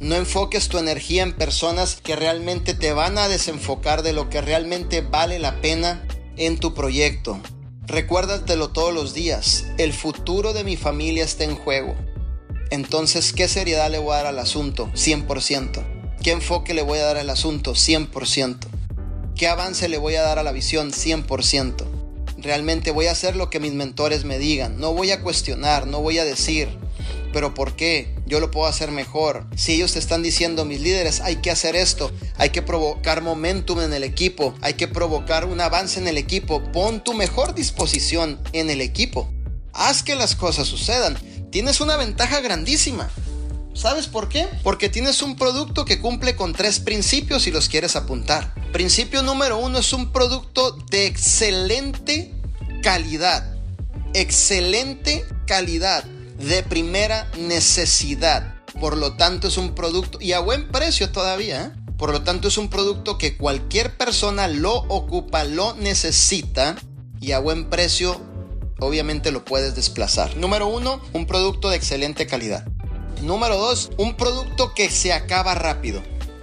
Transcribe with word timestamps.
No 0.00 0.16
enfoques 0.16 0.68
tu 0.68 0.78
energía 0.78 1.22
en 1.22 1.32
personas 1.32 2.00
que 2.02 2.16
realmente 2.16 2.74
te 2.74 2.92
van 2.92 3.16
a 3.16 3.28
desenfocar 3.28 4.02
de 4.02 4.12
lo 4.12 4.28
que 4.28 4.40
realmente 4.40 5.02
vale 5.02 5.38
la 5.38 5.60
pena 5.60 6.04
en 6.36 6.58
tu 6.58 6.74
proyecto. 6.74 7.40
Recuérdatelo 7.86 8.70
todos 8.70 8.92
los 8.92 9.14
días. 9.14 9.66
El 9.78 9.92
futuro 9.92 10.52
de 10.52 10.64
mi 10.64 10.76
familia 10.76 11.22
está 11.22 11.44
en 11.44 11.54
juego. 11.54 11.94
Entonces, 12.70 13.32
¿qué 13.32 13.46
seriedad 13.46 13.88
le 13.88 13.98
voy 13.98 14.14
a 14.14 14.16
dar 14.16 14.26
al 14.26 14.38
asunto? 14.40 14.90
100%. 14.94 16.16
¿Qué 16.22 16.32
enfoque 16.32 16.74
le 16.74 16.82
voy 16.82 16.98
a 16.98 17.04
dar 17.04 17.18
al 17.18 17.30
asunto? 17.30 17.74
100%. 17.74 18.56
¿Qué 19.36 19.46
avance 19.46 19.88
le 19.88 19.98
voy 19.98 20.16
a 20.16 20.22
dar 20.22 20.40
a 20.40 20.42
la 20.42 20.52
visión? 20.52 20.90
100%. 20.90 21.84
Realmente 22.38 22.90
voy 22.90 23.06
a 23.06 23.12
hacer 23.12 23.36
lo 23.36 23.48
que 23.48 23.60
mis 23.60 23.72
mentores 23.72 24.24
me 24.24 24.38
digan. 24.38 24.80
No 24.80 24.92
voy 24.92 25.12
a 25.12 25.22
cuestionar, 25.22 25.86
no 25.86 26.00
voy 26.00 26.18
a 26.18 26.24
decir, 26.24 26.78
pero 27.34 27.52
¿por 27.52 27.74
qué? 27.74 28.14
Yo 28.26 28.38
lo 28.38 28.52
puedo 28.52 28.68
hacer 28.68 28.92
mejor. 28.92 29.44
Si 29.56 29.72
ellos 29.72 29.92
te 29.92 29.98
están 29.98 30.22
diciendo, 30.22 30.64
mis 30.64 30.80
líderes, 30.80 31.20
hay 31.20 31.36
que 31.36 31.50
hacer 31.50 31.74
esto, 31.74 32.12
hay 32.38 32.50
que 32.50 32.62
provocar 32.62 33.22
momentum 33.22 33.80
en 33.80 33.92
el 33.92 34.04
equipo, 34.04 34.54
hay 34.62 34.74
que 34.74 34.86
provocar 34.86 35.44
un 35.44 35.60
avance 35.60 35.98
en 35.98 36.06
el 36.06 36.16
equipo, 36.16 36.62
pon 36.70 37.02
tu 37.02 37.12
mejor 37.12 37.56
disposición 37.56 38.40
en 38.52 38.70
el 38.70 38.80
equipo. 38.80 39.28
Haz 39.72 40.04
que 40.04 40.14
las 40.14 40.36
cosas 40.36 40.68
sucedan. 40.68 41.18
Tienes 41.50 41.80
una 41.80 41.96
ventaja 41.96 42.40
grandísima. 42.40 43.10
¿Sabes 43.74 44.06
por 44.06 44.28
qué? 44.28 44.46
Porque 44.62 44.88
tienes 44.88 45.20
un 45.20 45.34
producto 45.34 45.84
que 45.84 45.98
cumple 45.98 46.36
con 46.36 46.52
tres 46.52 46.78
principios 46.78 47.48
y 47.48 47.50
los 47.50 47.68
quieres 47.68 47.96
apuntar. 47.96 48.54
Principio 48.72 49.24
número 49.24 49.58
uno 49.58 49.80
es 49.80 49.92
un 49.92 50.12
producto 50.12 50.70
de 50.88 51.06
excelente 51.06 52.32
calidad. 52.80 53.56
Excelente 54.12 55.24
calidad 55.48 56.04
de 56.38 56.62
primera 56.62 57.28
necesidad. 57.38 58.54
Por 58.80 58.96
lo 58.96 59.14
tanto 59.14 59.48
es 59.48 59.56
un 59.56 59.74
producto 59.74 60.18
y 60.20 60.32
a 60.32 60.40
buen 60.40 60.68
precio 60.68 61.10
todavía. 61.10 61.66
¿eh? 61.66 61.80
Por 61.96 62.10
lo 62.10 62.22
tanto 62.22 62.48
es 62.48 62.58
un 62.58 62.68
producto 62.68 63.18
que 63.18 63.36
cualquier 63.36 63.96
persona 63.96 64.48
lo 64.48 64.74
ocupa, 64.88 65.44
lo 65.44 65.74
necesita 65.74 66.76
y 67.20 67.32
a 67.32 67.38
buen 67.38 67.70
precio 67.70 68.20
obviamente 68.80 69.30
lo 69.30 69.44
puedes 69.44 69.74
desplazar. 69.74 70.36
Número 70.36 70.66
uno, 70.66 71.00
un 71.12 71.26
producto 71.26 71.70
de 71.70 71.76
excelente 71.76 72.26
calidad. 72.26 72.66
Número 73.22 73.56
dos, 73.56 73.90
un 73.96 74.16
producto 74.16 74.74
que 74.74 74.90
se 74.90 75.12
acaba 75.12 75.54
rápido. 75.54 76.02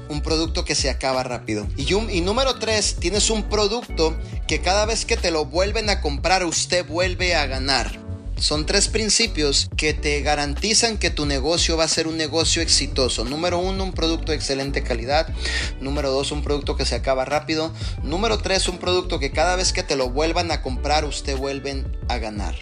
Un 0.10 0.22
producto 0.22 0.66
que 0.66 0.76
se 0.76 0.90
acaba 0.90 1.24
rápido. 1.24 1.68
Y, 1.78 1.94
y 1.94 2.22
número 2.22 2.56
tres, 2.56 2.98
tienes 3.00 3.30
un 3.30 3.44
producto 3.44 4.18
que 4.48 4.62
cada 4.62 4.86
vez 4.86 5.06
que 5.06 5.16
te 5.16 5.32
lo 5.32 5.46
vuelven 5.46 5.90
a 5.90 6.02
comprar 6.02 6.46
usted 6.46 6.86
vuelve 6.86 7.36
a 7.36 7.46
ganar. 7.46 8.11
Son 8.42 8.66
tres 8.66 8.88
principios 8.88 9.70
que 9.78 9.94
te 9.94 10.20
garantizan 10.22 10.98
que 10.98 11.12
tu 11.12 11.28
negocio 11.28 11.78
va 11.78 11.84
a 11.84 11.88
ser 11.88 12.08
un 12.08 12.18
negocio 12.18 12.64
exitoso. 12.64 13.24
Número 13.24 13.60
uno, 13.60 13.84
un 13.84 13.94
producto 13.94 14.32
de 14.32 14.38
excelente 14.40 14.82
calidad. 14.82 15.28
Número 15.80 16.10
dos, 16.10 16.32
un 16.32 16.42
producto 16.42 16.76
que 16.76 16.88
se 16.88 16.96
acaba 16.96 17.24
rápido. 17.24 17.72
Número 18.02 18.40
tres, 18.40 18.68
un 18.68 18.80
producto 18.80 19.20
que 19.20 19.32
cada 19.32 19.56
vez 19.58 19.74
que 19.74 19.84
te 19.84 19.96
lo 19.96 20.10
vuelvan 20.10 20.50
a 20.50 20.64
comprar, 20.64 21.06
usted 21.06 21.38
vuelven 21.38 21.96
a 22.10 22.18
ganar. 22.18 22.56